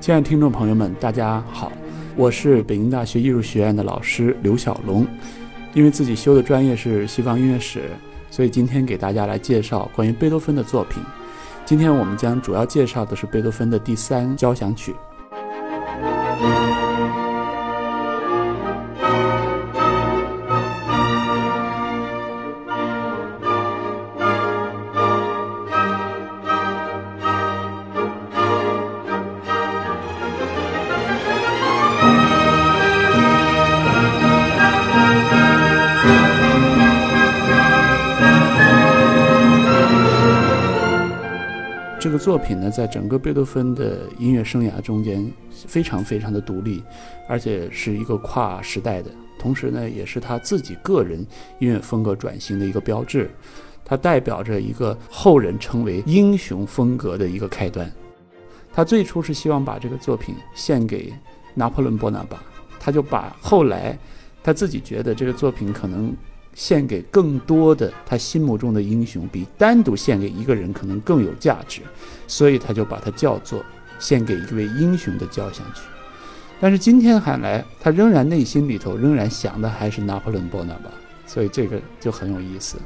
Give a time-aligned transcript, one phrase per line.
[0.00, 1.72] 亲爱的听众朋友们，大家好，
[2.16, 5.04] 我是北京大学艺术学院的老师刘小龙。
[5.74, 7.90] 因为自己修的专业是西方音乐史，
[8.30, 11.02] 所以今天给大家来介绍关于贝多芬的作品。
[11.66, 14.94] 今天我们将主要介绍的是贝多芬的第三交响曲。
[42.00, 46.80] 这个作品呢，在整个贝多芬的音乐生涯中间非常非常的独立，
[47.28, 51.18] 而且是一个跨时代的，同时呢，也是他自己个人
[51.58, 53.28] 音乐风格转型的一个标志。
[53.84, 57.90] 它代表着一个后人称为英雄风格的一个开端。
[58.72, 61.12] 他最初是希望把这个作品献给
[61.52, 62.40] 拿破仑·波拿巴，
[62.78, 63.98] 他就把后来
[64.40, 66.14] 他自己觉得这个作品可能。
[66.58, 71.82] 献给更多的他心目中的英雄，比单独献给一个人可能更有价值，
[72.26, 73.64] 所以他就把它叫做
[74.00, 75.82] 献给一位英雄的交响曲。
[76.58, 80.90] 但是今天看来，他仍然内心里头仍然想的还是拿破仑·波拿巴，
[81.26, 82.76] 所以这个就很有意思。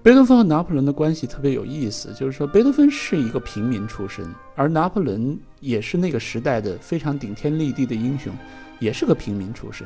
[0.00, 8.32] 贝多芬和拿破仑的关系特别有意思，就是说贝多芬是一个平民出身，而拿破仑也是那个时代的非常顶天立地的英雄，
[8.78, 9.84] 也是个平民出身。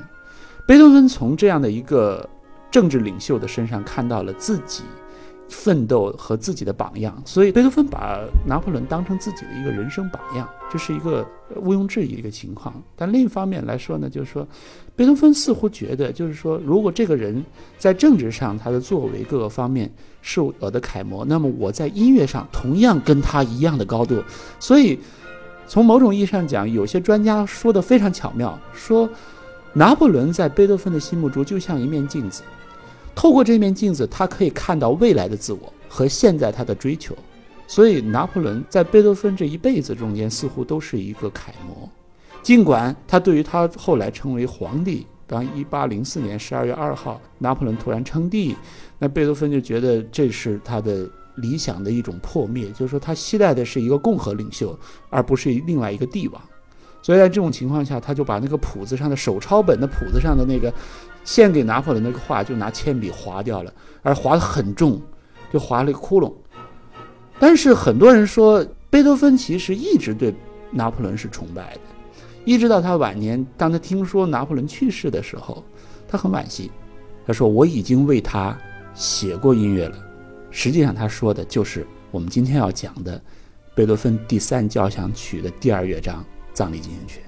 [0.67, 2.29] 贝多芬从这样的一个。
[2.73, 4.83] 政治领袖的身上看到了自己
[5.49, 12.73] 奋斗和自己的榜样，所以贝多芬把拿破仑当成自己的一个人生榜样，这是一个毋庸置疑的一个情况。
[12.97, 14.49] 但另一方面来说呢，就是说，
[14.97, 17.45] 贝多芬似乎觉得，就是说，如果这个人
[17.77, 24.25] 在政治上他的作为各个方面是我的楷模，那么我在音乐上同样跟他一样的高度。
[24.59, 24.99] 所以，
[25.67, 29.07] 从某种意义上讲，有些专家说的非常巧妙，说
[29.75, 32.43] 拿破仑在贝多芬的心目中就像一面镜子。
[33.15, 37.17] 透过这面镜子，他可以看到未来的自我和现在他的追求。
[37.67, 41.89] 所以，拿破仑在贝多芬这一辈子中间似乎都是一个楷模。
[42.43, 48.55] 尽管他对于他后来成为皇帝，当一八零四年十二月二号拿破仑突然称帝，
[48.99, 56.43] 那贝多芬就觉得这是他的理想的一种破灭，就是说他期待的是一个共和领袖，而不是另外一个帝王。
[57.01, 60.73] 所以在这种情况下，他就把那个谱子上的手抄本的谱子上的那个。
[61.25, 63.73] 献给拿破仑那个画就拿铅笔划掉了，
[64.03, 65.01] 而划得很重，
[65.53, 66.33] 就划了一个窟窿。
[67.39, 70.35] 但是很多人说，贝多芬其实一直对
[70.71, 71.81] 拿破仑是崇拜的，
[72.45, 75.65] 一直到他晚年，当他听说拿破仑去世的时候，
[76.09, 76.71] 他很惋惜。
[77.25, 78.59] 他说：“我已经为他
[78.95, 79.97] 写过音乐了。”
[80.51, 83.23] 实际上他说的就是我们今天要讲的
[83.75, 87.21] 贝多芬第三交响曲的第二乐章葬礼进行曲。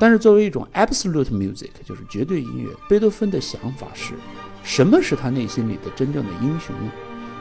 [0.00, 4.14] 但是作为一种 absolute music，就是绝对音乐，贝多芬的想法是，
[4.64, 6.90] 什么是他内心里的真正的英雄呢？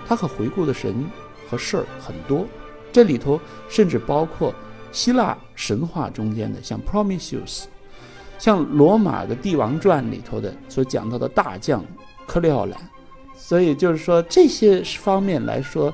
[0.05, 1.09] 他可回顾的神
[1.49, 2.45] 和事儿很多，
[2.91, 4.53] 这里头甚至包括
[4.91, 7.63] 希腊神话中间的，像 Prometheus，
[8.37, 11.81] 像罗马的帝王传里头的所讲到的大将
[12.27, 12.77] 克利奥兰，
[13.37, 15.93] 所以就是说这些方面来说，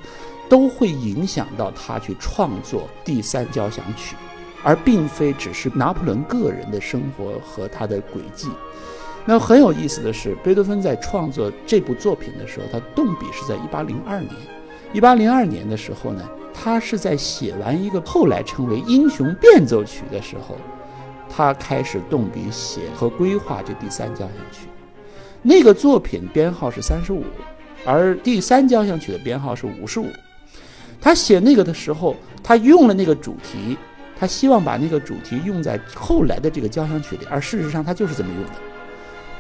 [0.50, 4.16] 都会影响到他去创作第三交响曲。
[4.66, 8.50] 而并非只是拿破仑个人的生活和他的轨迹。
[9.24, 14.32] 那很有意思的是，贝多芬在创作这部作品的时候，他动笔是在1802年。
[14.96, 20.58] 1802年的时候呢，他是在写完一个后来称为英雄变奏曲的时候，
[21.30, 24.68] 他开始动笔写和规划这第三交响曲。
[25.44, 27.22] 那个作品编号是35，
[27.86, 30.06] 而第三交响曲的编号是55。
[31.00, 33.78] 他写那个的时候，他用了那个主题。
[34.18, 38.52] 他希望把那个主题用在后来的这个交响曲里，而事实上他就是这么用的。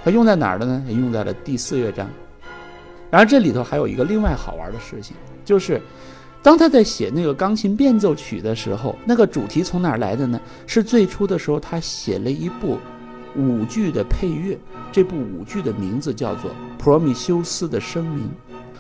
[0.04, 0.83] 他用在哪儿了呢？
[0.89, 2.07] 用在了第四乐章。
[3.10, 5.81] 然而这里头还有一个另外好玩的事情，就是
[6.44, 10.39] 当他在写那个钢琴变奏曲的时候，那个主题从哪儿来的呢？
[10.68, 12.77] 是最初的时候他写了一部
[13.36, 14.57] 舞剧的配乐，
[14.92, 18.25] 这部舞剧的名字叫做《普罗米修斯的声明》。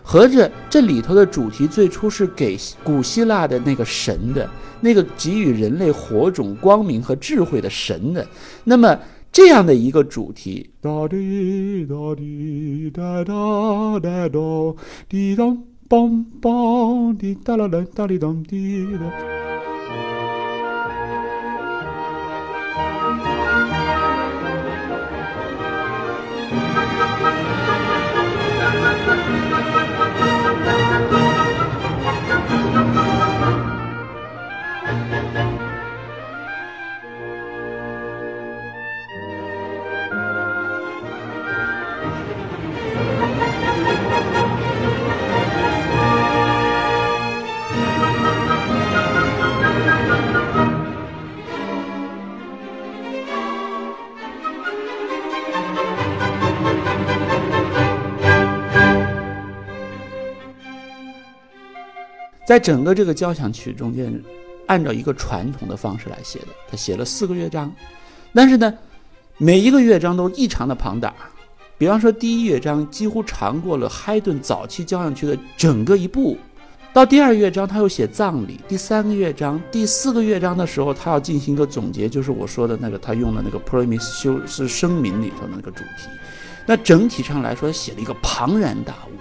[0.07, 4.47] 合着这里头的主题最初是给古希腊的那个神的，
[4.79, 8.25] 那个给予人类火种、光明和智慧的神的。
[8.63, 8.95] 那么
[9.31, 10.69] 这样的一个主题。
[10.79, 14.39] 哒滴哒滴哒哒哒哒
[15.09, 15.57] 滴当
[15.89, 19.11] 梆梆滴哒啦啦哒滴当滴哒。
[62.45, 64.21] 在整个这个交响曲中间，
[64.67, 67.71] 按照一个传统的方式来写的，他写了四个乐章，
[68.33, 68.71] 但是呢，
[69.37, 71.13] 每一个乐章都异常的庞大。
[71.77, 76.37] 比方说，第一乐章几乎长过了海顿早期交响曲的整个一部。
[76.93, 86.07] 到第二乐章，他又写葬礼；第三个乐章、第四个乐章的时候，他要进行一个总结，就是我说的那个他用的那个《Promise》修是声明里头的那个主题。
[86.65, 89.17] 那整体上来说，写了一个庞然大物。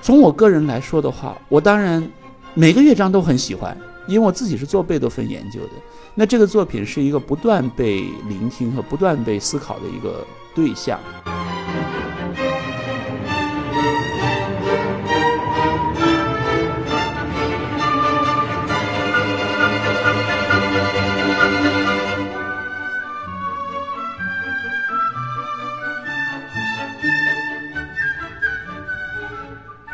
[0.00, 2.08] 从我个人来说的话，我当然。
[2.54, 3.76] 每个乐章都很喜欢，
[4.08, 5.70] 因为我自己是做贝多芬研究的。
[6.14, 10.98] 那这个作品是一个不断被聆听和不断被思考的一个对象。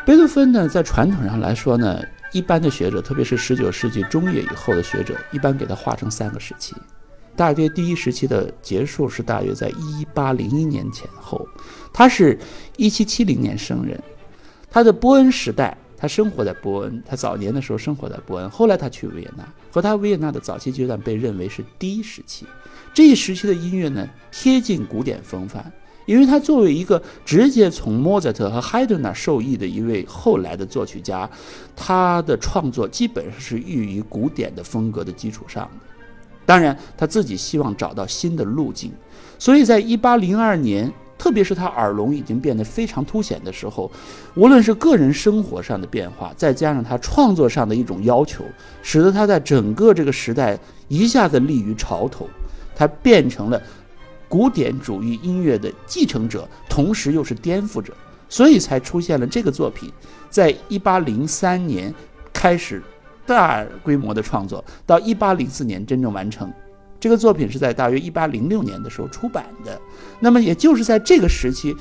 [0.03, 2.01] 贝多芬呢，在传统上来说呢。
[2.35, 6.75] 一般的学者，特别是十九世纪中叶以后的学者，一般给它划成三个时期。
[7.33, 11.47] 大约第一时期的结束是大约在一八零一年前后。
[11.93, 12.37] 他是
[12.75, 13.97] 一七七零年生人，
[14.69, 22.45] 他的波恩时代，他生活在波恩，他早年的时候生活在波恩，后来他去维也纳，和他维也纳的早期阶段被认为是第一时期。
[22.93, 25.71] 这一时期的音乐呢，贴近古典风范。
[26.05, 31.29] 因为他作为一个直接从莫扎特和海顿那受益的一位后来的作曲家，
[31.75, 35.69] 他的创作基本上是寓于古典的风格的基础上的。
[36.45, 38.91] 当然，他自己希望找到新的路径，
[39.39, 43.91] 所以在一八零二年，特别是他耳聋已经变得非常凸显的时候，
[44.35, 48.45] 无论是个人生活上的变化，再加上他创作上的一种要求，
[48.83, 50.55] 使得他在整个这个时代
[50.87, 52.29] 一下子立于潮头，
[52.75, 53.59] 他变成了。
[54.27, 57.93] 古典主义音乐的继承者，同时又是颠覆者，
[58.27, 59.91] 所以才出现了这个作品。
[60.29, 61.93] 在一八零三年
[62.33, 62.81] 开始
[63.25, 66.51] 大规模的创作，到一八零四年真正完成。
[66.99, 69.79] 这个作品是在大约一八零六年的时候出版的。
[70.19, 71.75] 那么，也就是在这个时期，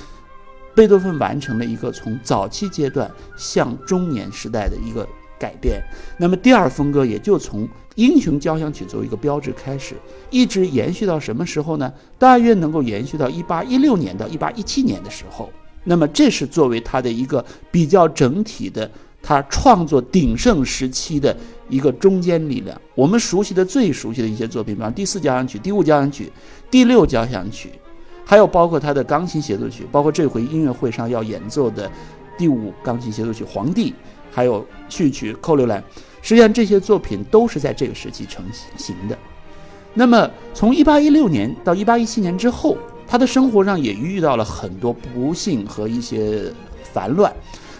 [0.75, 5.09] 贝多芬完成了一个从早期阶段向中年时代的一个
[5.39, 5.83] 改变。
[6.19, 7.69] 那么，第二风格也就从。
[7.97, 9.95] 英雄交响曲作为一个标志开始，
[10.31, 11.93] 一直延续到什么时候呢？
[12.19, 15.51] 大约能够延续到一八一六年到一八一七年的时候。
[15.85, 18.91] 那么这是作为他的一个比较整体的，
[19.23, 21.37] 他创作鼎盛时期的
[21.69, 22.81] 一个中坚力量。
[22.95, 26.33] 我们熟悉的最熟悉的一些作品，比方第四交响曲、第五交响曲、
[26.71, 27.71] 第六交响曲，
[28.25, 31.91] 还有包括他的钢琴协奏曲，包括这回音乐会上要演奏的
[32.39, 33.91] 第五钢琴协奏曲《皇帝》，
[34.33, 35.81] 还有序曲《扣留兰》。
[36.25, 38.43] 实际上，这些作品都是在这个时期成
[38.79, 39.19] 型的。
[39.93, 46.51] 那么，从1816年到1817年之后，他的生活上也遇到了很多不幸和一些
[46.83, 47.31] 烦乱，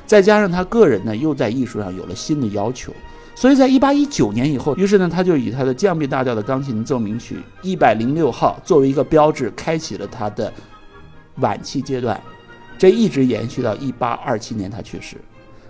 [0.07, 2.93] 再加上他个人呢又在艺术上有了新的要求，
[3.35, 10.53] 所以在1819年以后，于是呢他就以他的降 B 大调的钢琴奏鸣曲106号作为一个标志，开启了他的
[11.37, 12.23] 晚期阶段，
[12.77, 15.17] 这一直延续到1827年他去世。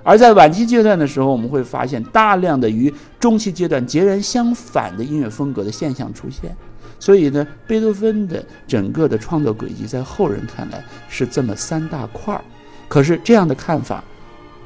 [0.04, 6.54] 而在晚期阶段的时候，我们会发现大量的与中期阶段截然相反的音乐风格的现象出现。
[7.00, 12.44] 所以呢，贝多芬的整个的创作轨迹，在后人看来是这么三大块儿。
[12.87, 14.04] 可是这样的看法，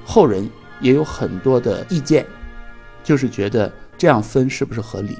[0.04, 0.48] 后人
[0.80, 2.26] 也有很多的意见，
[3.02, 5.16] 就是觉得这样分是不是合理？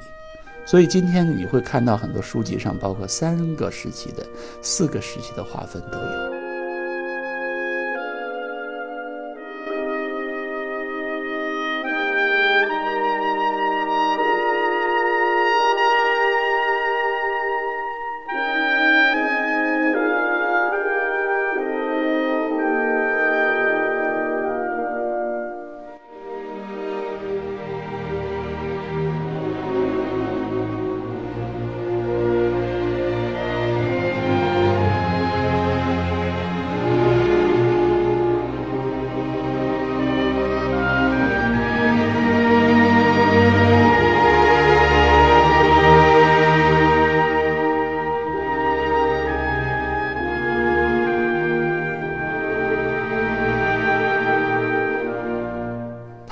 [0.65, 4.23] 所以今天你会看到很多书籍上，包括三个时期的、
[4.61, 6.28] 四个时期的划分都有。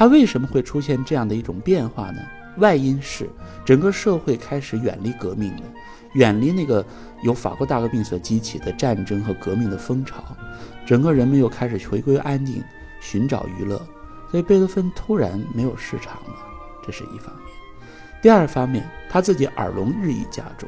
[0.07, 2.21] 为什么会出现这样的一种变化呢？
[2.57, 3.29] 外因是
[3.63, 5.63] 整个社会开始远离革命了，
[6.13, 6.83] 远离那个
[7.21, 10.23] 由法国大革命所激起的战争和革命的风潮，
[10.85, 12.63] 整个人们又开始回归安定，
[12.99, 13.77] 寻找娱乐，
[14.31, 16.33] 所以贝多芬突然没有市场了，
[16.83, 17.45] 这是一方面。
[18.23, 20.67] 第二方面，他自己耳聋日益加重，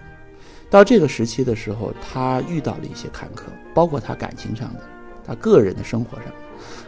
[0.70, 4.82] 到这个时期的时候，他遇到了一些坎坷，包括他感情上的，
[5.26, 6.28] 他个人的生活上。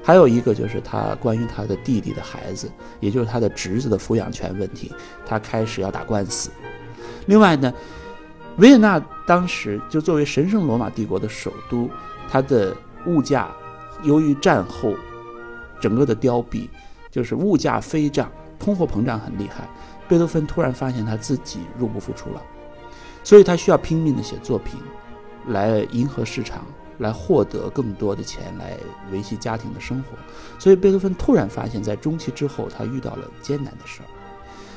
[0.04, 4.92] 还有一个就是他关于他的弟弟的孩子，也就是他的侄子的抚养权问题，
[5.26, 6.50] 他开始要打官司。
[7.28, 7.74] 另外呢，
[8.58, 11.90] 维也纳当时就作为神圣罗马帝国的首都，
[12.30, 12.76] 它的
[13.06, 13.50] 物价
[14.04, 14.94] 由于战后
[15.80, 16.68] 整个的凋敝，
[17.10, 19.70] 就是物价飞涨，通货膨胀很厉害。
[20.08, 22.42] 贝多芬突然发现他自己入不敷出了，
[23.24, 24.80] 所以他需要拼命的写作品，
[25.48, 26.66] 来迎合市场。
[27.02, 28.78] 来获得更多的钱来
[29.12, 30.18] 维系家庭的生活，
[30.60, 34.06] 所以贝多芬突然发现，在中期之后，他遇到了艰难的事儿。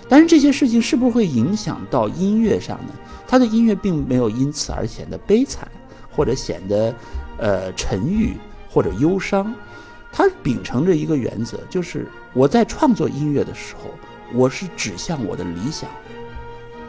[0.09, 2.95] 但是这些事情是不是会影响到音乐上呢？
[3.27, 5.69] 他的音乐并没有因此而显得悲惨，
[6.11, 6.95] 或者显得
[7.39, 8.35] 呃沉郁
[8.71, 9.55] 或者忧伤。
[10.11, 13.91] 他秉承着一个原则，就是我在创作音乐的时候，
[14.33, 15.91] 我是指向我的理想。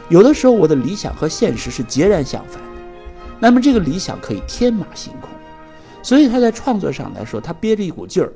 [0.07, 2.61] 有的时候，我的理想和现实是截然相反。
[3.39, 5.29] 那么这个理想可以天马行空，
[6.01, 8.31] 所以他在创作上来说，他憋着一股劲儿，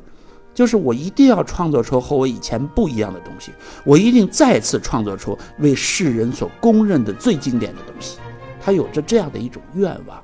[0.54, 3.52] 就是我一定要创作出和我以前不一样的东西，
[3.86, 8.18] 我一定再次创作出为世人所公认的最经典的东西。
[8.62, 10.22] 他有着这样的一种愿望。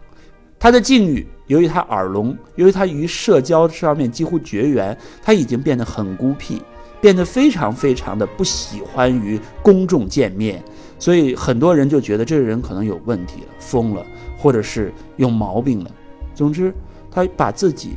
[0.57, 6.61] 他的境遇，由于他耳聋，由于他与社交上面几乎绝缘，他已经变得很孤僻，
[6.99, 10.63] 变得非常非常的不喜欢与公众见面，
[10.97, 14.03] 所以很多人就觉得这个人可能有问题了，疯了。
[14.37, 15.91] 或者是有毛病了，
[16.33, 16.73] 总之，
[17.09, 17.95] 他把自己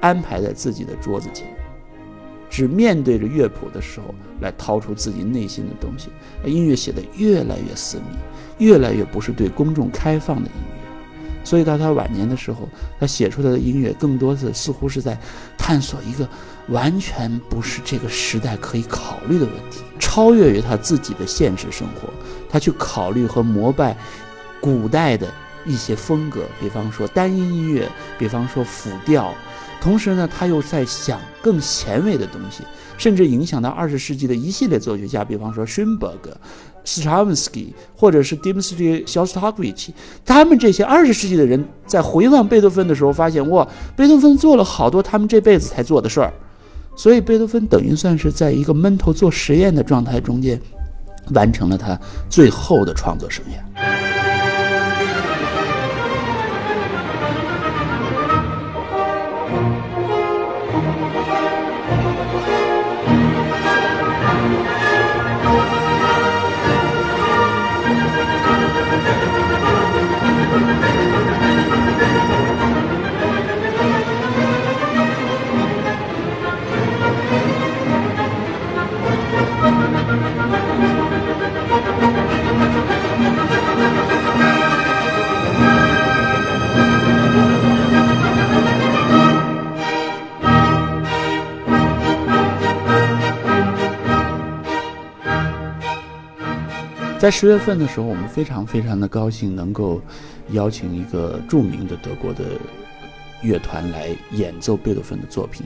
[0.00, 1.46] 安排在自己的桌子前，
[2.50, 6.08] 只面对着乐谱的时候来掏出自己内心的东西。
[6.44, 8.04] 音乐写得越来越私密，
[8.58, 10.82] 越来越不是对公众开放的音乐。
[11.44, 12.68] 所以到他晚年的时候，
[13.00, 15.18] 他写出来的音乐更多的似乎是在
[15.56, 16.28] 探索一个
[16.68, 22.08] 完全不是这个时代可以考虑的问题，超越于他自己的现实生活。
[22.48, 23.96] 他去考虑和膜拜
[24.60, 25.32] 古代的。
[25.64, 27.88] 一些风格，比方说单音音乐，
[28.18, 29.32] 比方说辅调，
[29.80, 32.62] 同时呢，他又在想更前卫的东西，
[32.98, 36.36] 甚至影响到二十世纪的一系列作曲家，比方说勋伯格、
[36.84, 39.90] 斯特文斯基，或者是 Dmitri Shostakovich，
[40.24, 43.66] 他们这些二十世纪的人在回望贝多芬的时候，发现哇，
[43.96, 46.32] 贝多芬做了好多他们这辈子才做的事儿，
[46.96, 50.60] 所以贝多芬等于算是在一个闷头做实验的状态中间，
[51.34, 54.01] 完成了他最后的创作生涯。
[97.22, 100.02] 在十月份的时候，我们非常非常的高兴能够
[100.50, 102.42] 邀请一个著名的德国的
[103.42, 105.64] 乐团来演奏贝多芬的作品，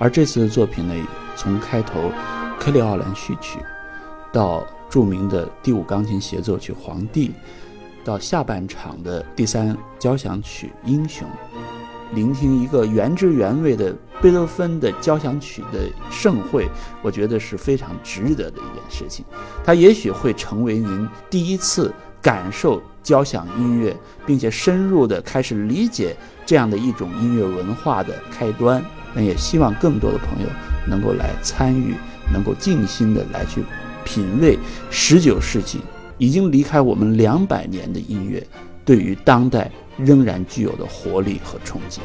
[0.00, 0.94] 而这次的作品呢，
[1.36, 2.00] 从开头
[2.58, 3.56] 《克里奥兰序曲》
[4.32, 7.28] 到著名的第五钢琴协奏曲《皇帝》，
[8.04, 11.24] 到下半场的第三交响曲《英雄》。
[12.14, 16.68] 聆听一个原汁原味的贝多芬的交响曲的盛会，
[17.02, 19.24] 我觉得是非常值得的一件事情。
[19.64, 28.82] 它也许会成为您第一次感受交响音乐，并且深入的开始理解这样的一种音乐文化的开端。
[29.14, 30.48] 那也希望更多的朋友
[30.86, 31.94] 能够来参与，
[32.32, 33.62] 能够静心的来去
[34.04, 34.58] 品味
[34.90, 35.80] 十九世纪
[36.18, 38.46] 已经离开我们两百年的音乐，
[38.84, 39.70] 对于当代。
[39.96, 42.00] 仍然具有的活力和冲击。